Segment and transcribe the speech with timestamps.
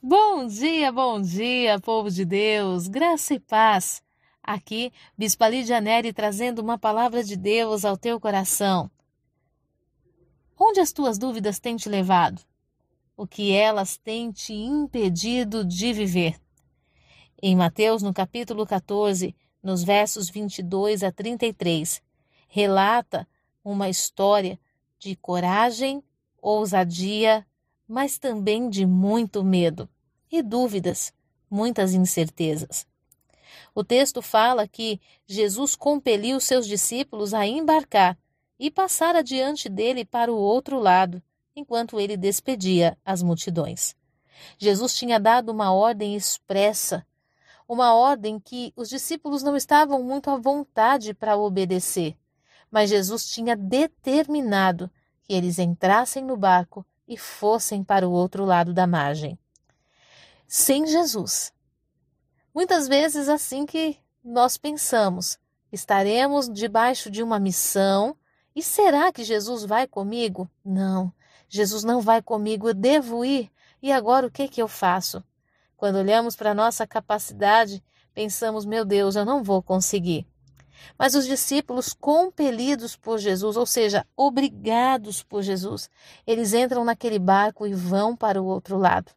[0.00, 4.00] Bom dia, bom dia, povo de Deus, graça e paz.
[4.40, 8.88] Aqui, Bispa Lídia Neri trazendo uma palavra de Deus ao teu coração.
[10.56, 12.40] Onde as tuas dúvidas têm te levado?
[13.16, 16.40] O que elas têm te impedido de viver?
[17.42, 22.00] Em Mateus, no capítulo 14, nos versos 22 a 33,
[22.46, 23.26] relata
[23.64, 24.60] uma história
[24.96, 26.04] de coragem,
[26.40, 27.44] ousadia,
[27.88, 29.88] mas também de muito medo
[30.30, 31.12] e dúvidas,
[31.50, 32.86] muitas incertezas.
[33.74, 38.18] O texto fala que Jesus compeliu seus discípulos a embarcar
[38.58, 41.22] e passar adiante dele para o outro lado,
[41.56, 43.96] enquanto ele despedia as multidões.
[44.58, 47.06] Jesus tinha dado uma ordem expressa,
[47.68, 52.16] uma ordem que os discípulos não estavam muito à vontade para obedecer,
[52.70, 54.90] mas Jesus tinha determinado
[55.22, 59.38] que eles entrassem no barco e fossem para o outro lado da margem.
[60.46, 61.52] Sem Jesus.
[62.54, 65.38] Muitas vezes assim que nós pensamos,
[65.72, 68.16] estaremos debaixo de uma missão
[68.54, 70.50] e será que Jesus vai comigo?
[70.64, 71.12] Não,
[71.48, 73.50] Jesus não vai comigo, eu devo ir.
[73.80, 75.22] E agora o que que eu faço?
[75.76, 80.26] Quando olhamos para a nossa capacidade, pensamos, meu Deus, eu não vou conseguir.
[80.98, 85.90] Mas os discípulos, compelidos por Jesus, ou seja, obrigados por Jesus,
[86.26, 89.12] eles entram naquele barco e vão para o outro lado.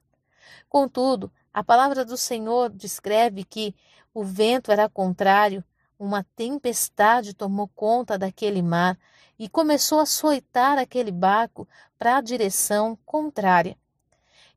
[0.70, 3.76] Contudo, a palavra do Senhor descreve que
[4.14, 5.64] o vento era contrário,
[5.98, 8.98] uma tempestade tomou conta daquele mar
[9.38, 13.78] e começou a açoitar aquele barco para a direção contrária.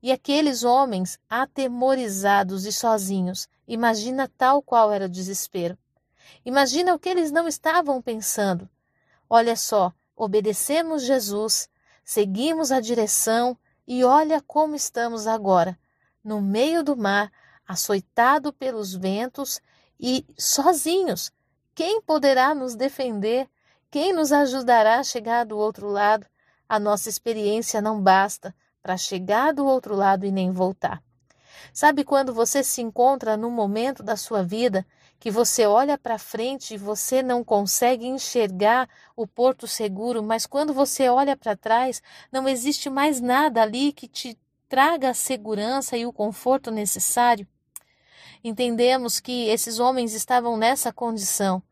[0.03, 5.79] E aqueles homens, atemorizados e sozinhos, imagina tal qual era o desespero.
[6.45, 8.69] Imagina o que eles não estavam pensando.
[9.29, 11.69] Olha só, obedecemos Jesus,
[12.05, 15.79] seguimos a direção e olha como estamos agora,
[16.23, 17.31] no meio do mar,
[17.67, 19.61] açoitado pelos ventos
[19.99, 21.33] e sozinhos.
[21.75, 23.49] Quem poderá nos defender?
[23.91, 26.27] Quem nos ajudará a chegar do outro lado?
[26.69, 31.03] A nossa experiência não basta para chegar do outro lado e nem voltar.
[31.73, 34.87] Sabe quando você se encontra num momento da sua vida
[35.19, 40.75] que você olha para frente e você não consegue enxergar o porto seguro, mas quando
[40.75, 44.39] você olha para trás, não existe mais nada ali que te
[44.69, 47.47] traga a segurança e o conforto necessário?
[48.43, 51.63] Entendemos que esses homens estavam nessa condição,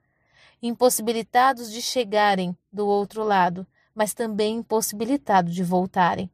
[0.62, 6.30] impossibilitados de chegarem do outro lado, mas também impossibilitados de voltarem.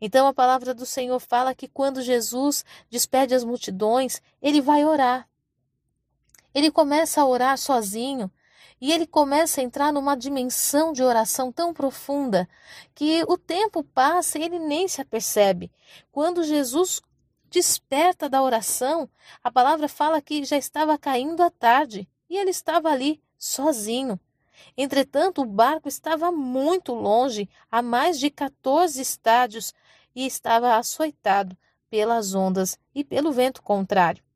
[0.00, 5.28] Então a palavra do Senhor fala que quando Jesus despede as multidões, ele vai orar.
[6.58, 8.28] Ele começa a orar sozinho
[8.80, 12.48] e ele começa a entrar numa dimensão de oração tão profunda
[12.96, 15.70] que o tempo passa e ele nem se apercebe.
[16.10, 17.00] Quando Jesus
[17.48, 19.08] desperta da oração,
[19.40, 24.18] a palavra fala que já estava caindo a tarde e ele estava ali sozinho.
[24.76, 29.72] Entretanto, o barco estava muito longe, a mais de 14 estádios,
[30.12, 31.56] e estava açoitado
[31.88, 34.27] pelas ondas e pelo vento contrário.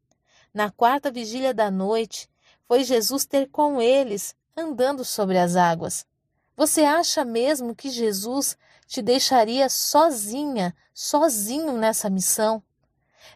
[0.54, 2.28] Na quarta vigília da noite,
[2.68, 6.06] foi Jesus ter com eles, andando sobre as águas.
[6.54, 12.62] Você acha mesmo que Jesus te deixaria sozinha, sozinho nessa missão?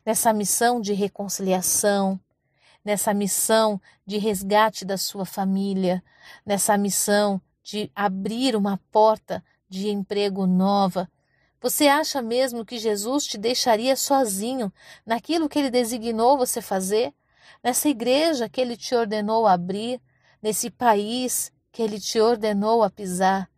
[0.04, 2.20] Nessa missão de reconciliação,
[2.84, 6.04] nessa missão de resgate da sua família,
[6.44, 11.10] nessa missão de abrir uma porta de emprego nova.
[11.66, 14.72] Você acha mesmo que Jesus te deixaria sozinho
[15.04, 17.12] naquilo que ele designou você fazer?
[17.60, 20.00] Nessa igreja que ele te ordenou abrir,
[20.40, 23.50] nesse país que ele te ordenou a pisar?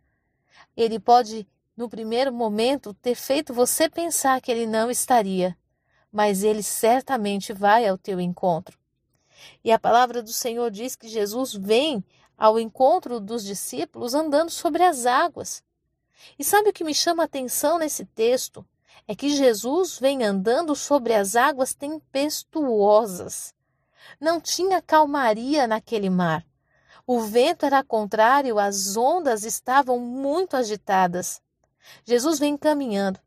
[0.75, 1.47] Ele pode,
[1.77, 5.55] no primeiro momento, ter feito você pensar que ele não estaria,
[6.11, 8.75] mas ele certamente vai ao teu encontro.
[9.63, 12.03] E a palavra do Senhor diz que Jesus vem
[12.35, 15.63] ao encontro dos discípulos andando sobre as águas.
[16.37, 18.65] E sabe o que me chama a atenção nesse texto?
[19.07, 23.53] É que Jesus vem andando sobre as águas tempestuosas.
[24.19, 26.45] Não tinha calmaria naquele mar.
[27.07, 31.41] O vento era contrário, as ondas estavam muito agitadas.
[32.05, 33.19] Jesus vem caminhando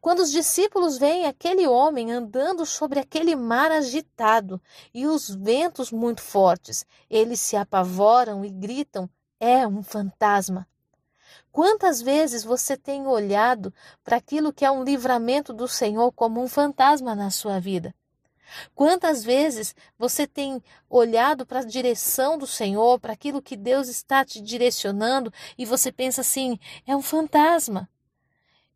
[0.00, 4.60] quando os discípulos veem aquele homem andando sobre aquele mar agitado
[4.92, 9.08] e os ventos muito fortes, eles se apavoram e gritam:
[9.38, 10.66] é um fantasma.
[11.52, 13.72] Quantas vezes você tem olhado
[14.04, 17.94] para aquilo que é um livramento do Senhor como um fantasma na sua vida?
[18.74, 24.24] Quantas vezes você tem olhado para a direção do Senhor, para aquilo que Deus está
[24.24, 27.88] te direcionando e você pensa assim: é um fantasma?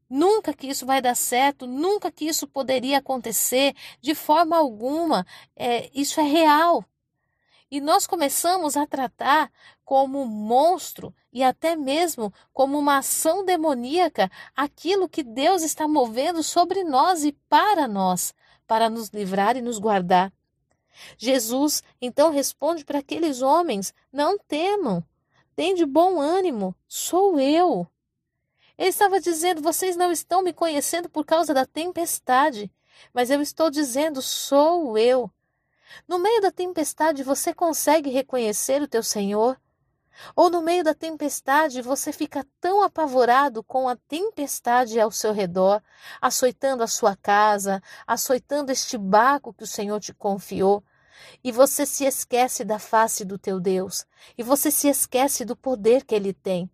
[0.08, 5.24] Nunca que isso vai dar certo, nunca que isso poderia acontecer, de forma alguma.
[5.54, 6.84] É, isso é real.
[7.70, 9.50] E nós começamos a tratar
[9.84, 16.82] como monstro e até mesmo como uma ação demoníaca aquilo que Deus está movendo sobre
[16.82, 18.34] nós e para nós,
[18.66, 20.32] para nos livrar e nos guardar.
[21.16, 25.04] Jesus então responde para aqueles homens: Não temam,
[25.54, 27.86] tem de bom ânimo, sou eu.
[28.76, 32.70] Ele estava dizendo: Vocês não estão me conhecendo por causa da tempestade,
[33.14, 35.30] mas eu estou dizendo: Sou eu.
[36.06, 39.60] No meio da tempestade você consegue reconhecer o teu Senhor?
[40.36, 45.82] Ou no meio da tempestade você fica tão apavorado com a tempestade ao seu redor,
[46.20, 50.82] açoitando a sua casa, açoitando este barco que o Senhor te confiou,
[51.42, 54.04] e você se esquece da face do teu Deus,
[54.36, 56.70] e você se esquece do poder que ele tem.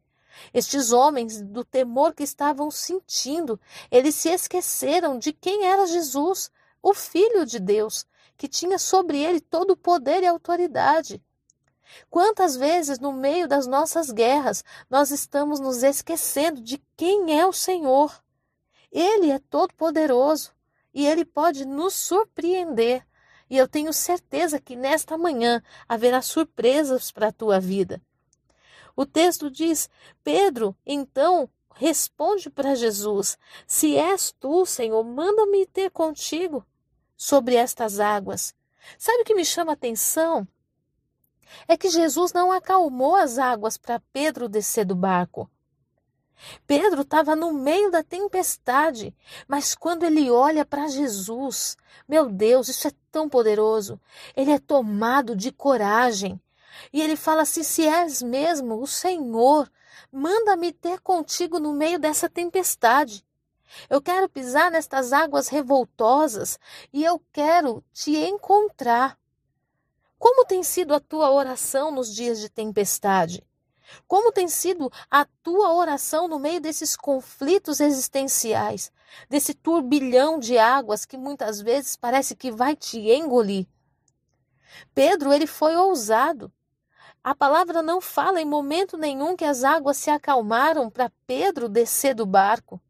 [0.52, 3.58] Estes homens, do temor que estavam sentindo,
[3.90, 6.50] eles se esqueceram de quem era Jesus,
[6.82, 11.22] o Filho de Deus, que tinha sobre ele todo o poder e autoridade.
[12.10, 17.52] Quantas vezes, no meio das nossas guerras, nós estamos nos esquecendo de quem é o
[17.52, 18.22] Senhor?
[18.90, 20.52] Ele é todo-poderoso
[20.92, 23.06] e ele pode nos surpreender.
[23.48, 28.02] E eu tenho certeza que nesta manhã haverá surpresas para a tua vida.
[28.96, 29.88] O texto diz:
[30.24, 36.66] Pedro, então, responde para Jesus: Se és tu, Senhor, manda-me ter contigo
[37.16, 38.54] sobre estas águas.
[38.98, 40.46] Sabe o que me chama a atenção?
[41.66, 45.50] É que Jesus não acalmou as águas para Pedro descer do barco.
[46.66, 49.14] Pedro estava no meio da tempestade,
[49.48, 51.76] mas quando ele olha para Jesus,
[52.06, 53.98] meu Deus, isso é tão poderoso.
[54.36, 56.40] Ele é tomado de coragem.
[56.92, 59.70] E ele fala assim: se és mesmo o Senhor,
[60.12, 63.24] manda-me ter contigo no meio dessa tempestade.
[63.88, 66.58] Eu quero pisar nestas águas revoltosas
[66.92, 69.18] e eu quero te encontrar.
[70.18, 73.46] Como tem sido a tua oração nos dias de tempestade?
[74.06, 78.90] Como tem sido a tua oração no meio desses conflitos existenciais,
[79.28, 83.66] desse turbilhão de águas que muitas vezes parece que vai te engolir?
[84.94, 86.52] Pedro, ele foi ousado.
[87.22, 92.14] A palavra não fala em momento nenhum que as águas se acalmaram para Pedro descer
[92.14, 92.80] do barco.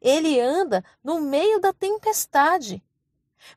[0.00, 2.82] Ele anda no meio da tempestade.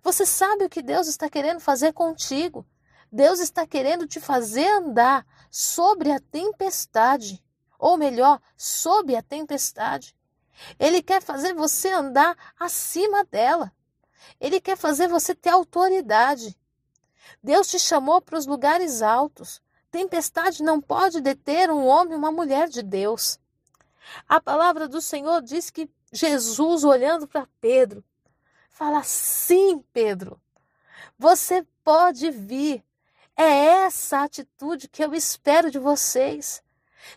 [0.04, 2.66] Você sabe o que Deus está querendo fazer contigo?
[3.12, 7.44] Deus está querendo te fazer andar sobre a tempestade,
[7.80, 10.16] ou melhor, sob a tempestade.
[10.78, 13.72] Ele quer fazer você andar acima dela.
[14.40, 16.56] Ele quer fazer você ter autoridade.
[17.42, 19.62] Deus te chamou para os lugares altos.
[19.90, 23.40] Tempestade não pode deter um homem, uma mulher de Deus.
[24.28, 28.04] A palavra do Senhor diz que Jesus, olhando para Pedro,
[28.70, 30.40] fala: Sim, Pedro,
[31.18, 32.84] você pode vir.
[33.36, 36.62] É essa atitude que eu espero de vocês.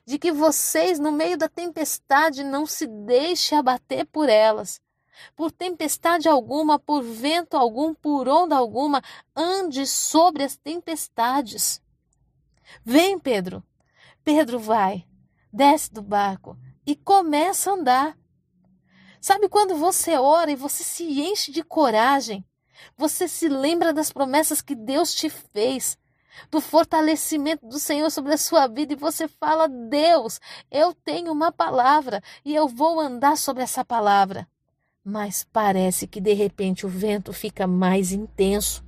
[0.06, 4.80] De que vocês, no meio da tempestade, não se deixem abater por elas.
[5.34, 9.02] Por tempestade alguma, por vento algum, por onda alguma,
[9.34, 11.82] ande sobre as tempestades.
[12.84, 13.62] Vem, Pedro.
[14.24, 15.04] Pedro vai,
[15.52, 16.56] desce do barco
[16.86, 18.21] e começa a andar.
[19.22, 22.44] Sabe quando você ora e você se enche de coragem?
[22.96, 25.96] Você se lembra das promessas que Deus te fez,
[26.50, 31.52] do fortalecimento do Senhor sobre a sua vida e você fala: Deus, eu tenho uma
[31.52, 34.48] palavra e eu vou andar sobre essa palavra.
[35.04, 38.84] Mas parece que de repente o vento fica mais intenso.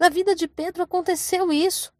[0.00, 1.94] Na vida de Pedro aconteceu isso.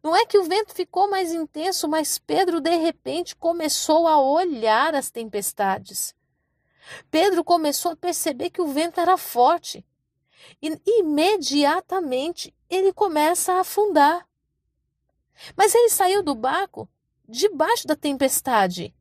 [0.00, 4.94] Não é que o vento ficou mais intenso, mas Pedro de repente começou a olhar
[4.94, 6.16] as tempestades.
[7.10, 9.84] Pedro começou a perceber que o vento era forte
[10.62, 14.26] e imediatamente ele começa a afundar.
[15.56, 16.88] Mas ele saiu do barco
[17.28, 18.94] debaixo da tempestade,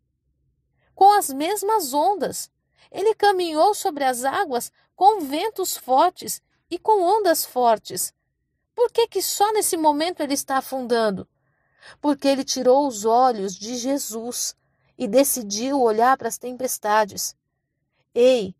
[0.94, 2.52] com as mesmas ondas.
[2.92, 8.14] Ele caminhou sobre as águas com ventos fortes e com ondas fortes.
[8.76, 11.28] Por que, que só nesse momento ele está afundando?
[12.02, 14.56] Porque ele tirou os olhos de Jesus
[14.98, 17.36] e decidiu olhar para as tempestades.
[18.14, 18.56] Ei,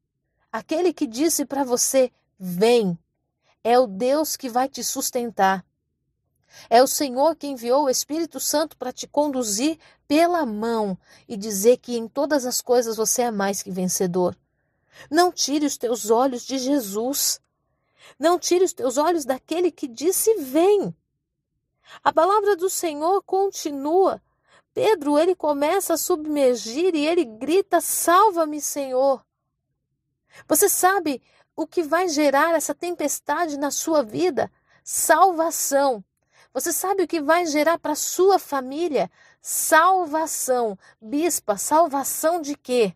[0.52, 2.98] aquele que disse para você: vem,
[3.64, 5.66] é o Deus que vai te sustentar.
[6.70, 9.78] É o Senhor que enviou o Espírito Santo para te conduzir
[10.08, 14.36] pela mão e dizer que em todas as coisas você é mais que vencedor.
[15.12, 17.40] Não tire os teus olhos de Jesus.
[18.18, 20.96] Não tire os teus olhos daquele que disse: Vem.
[22.04, 24.22] A palavra do Senhor continua
[24.78, 29.26] Pedro, ele começa a submergir e ele grita: Salva-me, Senhor.
[30.48, 31.22] Você sabe
[31.56, 34.52] o que vai gerar essa tempestade na sua vida?
[34.84, 36.04] Salvação.
[36.54, 39.12] Você sabe o que vai gerar para sua família?
[39.42, 40.78] Salvação.
[41.00, 42.96] Bispa, salvação de quê?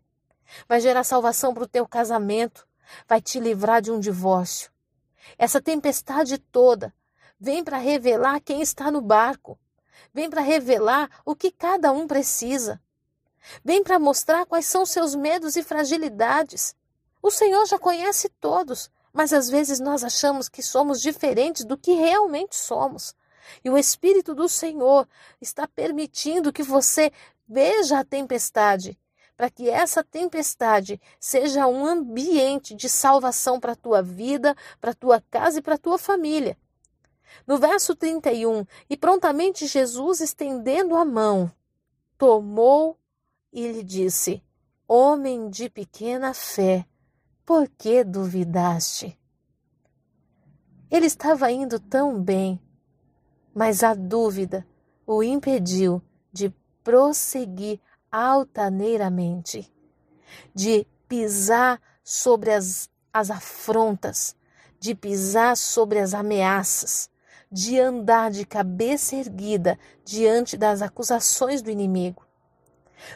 [0.68, 2.68] Vai gerar salvação para o teu casamento,
[3.08, 4.72] vai te livrar de um divórcio.
[5.38, 6.94] Essa tempestade toda
[7.40, 9.58] vem para revelar quem está no barco,
[10.14, 12.82] vem para revelar o que cada um precisa,
[13.64, 16.76] vem para mostrar quais são seus medos e fragilidades.
[17.22, 21.94] O Senhor já conhece todos, mas às vezes nós achamos que somos diferentes do que
[21.94, 23.14] realmente somos.
[23.64, 25.08] E o Espírito do Senhor
[25.40, 27.12] está permitindo que você
[27.48, 28.98] veja a tempestade,
[29.36, 34.96] para que essa tempestade seja um ambiente de salvação para a tua vida, para a
[34.96, 36.58] tua casa e para a tua família.
[37.46, 41.52] No verso 31, e prontamente Jesus, estendendo a mão,
[42.18, 42.98] tomou
[43.52, 44.44] e lhe disse:
[44.88, 46.86] Homem de pequena fé,
[47.52, 49.20] por que duvidaste?
[50.90, 52.62] Ele estava indo tão bem
[53.54, 54.66] mas a dúvida
[55.06, 56.50] o impediu de
[56.82, 59.70] prosseguir altaneiramente,
[60.56, 64.34] de pisar sobre as, as afrontas,
[64.80, 67.10] de pisar sobre as ameaças,
[67.52, 72.26] de andar de cabeça erguida diante das acusações do inimigo.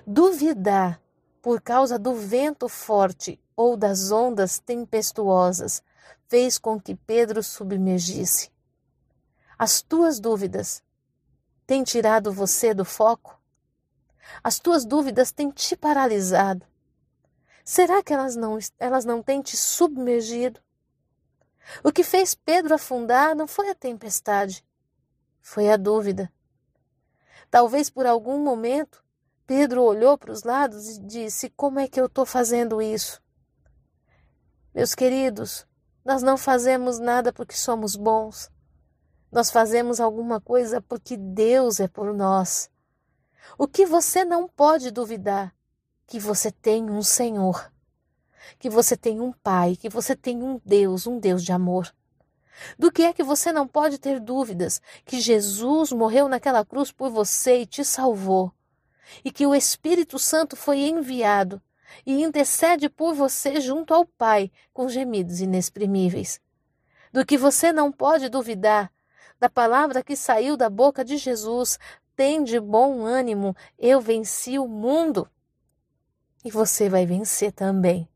[0.05, 1.01] Duvidar
[1.41, 5.81] por causa do vento forte ou das ondas tempestuosas
[6.27, 8.51] fez com que Pedro submergisse.
[9.57, 10.83] As tuas dúvidas
[11.65, 13.39] têm tirado você do foco?
[14.43, 16.65] As tuas dúvidas têm te paralisado?
[17.63, 20.59] Será que elas não, elas não têm te submergido?
[21.83, 24.63] O que fez Pedro afundar não foi a tempestade,
[25.41, 26.31] foi a dúvida.
[27.49, 29.03] Talvez por algum momento
[29.47, 33.21] Pedro olhou para os lados e disse: Como é que eu estou fazendo isso?
[34.75, 35.65] Meus queridos,
[36.03, 38.51] nós não fazemos nada porque somos bons.
[39.31, 42.69] Nós fazemos alguma coisa porque Deus é por nós.
[43.57, 45.55] O que você não pode duvidar?
[46.05, 47.71] Que você tem um Senhor,
[48.59, 51.95] que você tem um Pai, que você tem um Deus, um Deus de amor.
[52.77, 54.81] Do que é que você não pode ter dúvidas?
[55.05, 58.51] Que Jesus morreu naquela cruz por você e te salvou,
[59.23, 61.61] e que o Espírito Santo foi enviado
[62.05, 66.39] e intercede por você junto ao Pai com gemidos inexprimíveis.
[67.11, 68.91] Do que você não pode duvidar
[69.39, 71.77] da palavra que saiu da boca de Jesus:
[72.15, 75.29] tem de bom ânimo, eu venci o mundo.
[76.43, 78.07] E você vai vencer também.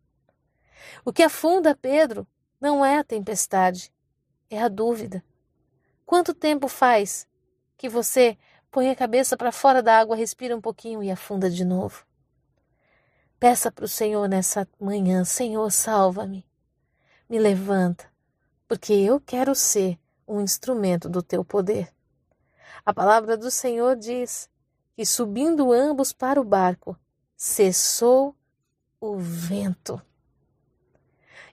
[1.03, 2.27] O que afunda Pedro
[2.59, 3.91] não é a tempestade,
[4.49, 5.23] é a dúvida.
[6.05, 7.27] Quanto tempo faz
[7.77, 8.37] que você
[8.71, 12.08] põe a cabeça para fora da água, respira um pouquinho e afunda de novo?
[13.39, 16.45] Peça para o Senhor nessa manhã: Senhor, salva-me,
[17.29, 18.11] me levanta,
[18.67, 21.89] porque eu quero ser um instrumento do teu poder.
[22.85, 24.49] A palavra do Senhor diz
[24.93, 26.97] que, subindo ambos para o barco,
[27.37, 28.35] cessou
[28.99, 30.01] o vento.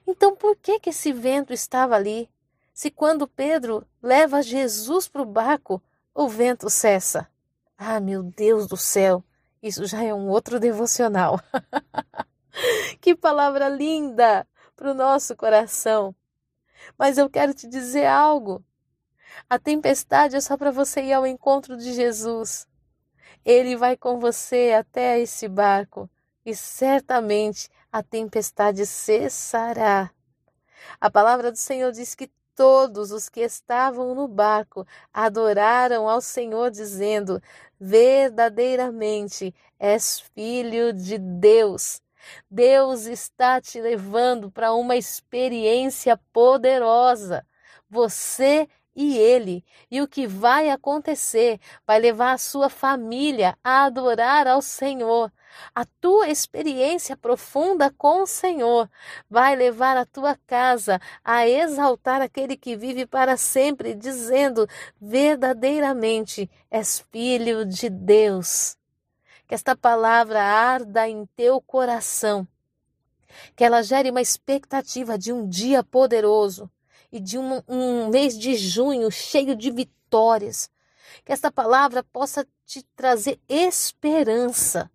[0.05, 2.29] Então, por que, que esse vento estava ali?
[2.73, 5.81] Se quando Pedro leva Jesus para o barco,
[6.13, 7.29] o vento cessa.
[7.77, 9.23] Ah, meu Deus do céu,
[9.61, 11.39] isso já é um outro devocional.
[13.01, 16.15] que palavra linda para o nosso coração.
[16.97, 18.63] Mas eu quero te dizer algo.
[19.49, 22.67] A tempestade é só para você ir ao encontro de Jesus.
[23.45, 26.09] Ele vai com você até esse barco
[26.45, 30.11] e certamente a tempestade cessará.
[30.99, 36.71] A palavra do Senhor diz que todos os que estavam no barco adoraram ao Senhor,
[36.71, 37.41] dizendo:
[37.79, 42.01] Verdadeiramente és filho de Deus.
[42.49, 47.45] Deus está te levando para uma experiência poderosa.
[47.89, 49.63] Você e ele.
[49.91, 55.31] E o que vai acontecer vai levar a sua família a adorar ao Senhor.
[55.73, 58.89] A tua experiência profunda com o Senhor
[59.29, 64.67] vai levar a tua casa a exaltar aquele que vive para sempre, dizendo:
[64.99, 68.77] verdadeiramente és filho de Deus.
[69.47, 72.47] Que esta palavra arda em teu coração,
[73.55, 76.69] que ela gere uma expectativa de um dia poderoso,
[77.11, 80.69] e de um, um mês de junho cheio de vitórias.
[81.23, 84.91] Que esta palavra possa te trazer esperança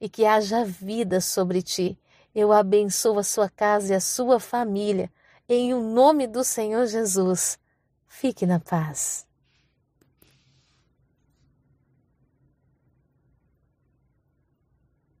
[0.00, 1.98] e que haja vida sobre ti.
[2.34, 5.10] Eu abençoo a sua casa e a sua família.
[5.48, 7.58] Em o nome do Senhor Jesus.
[8.06, 9.25] Fique na paz.